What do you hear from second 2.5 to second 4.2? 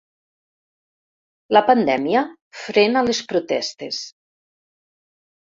frena les protestes.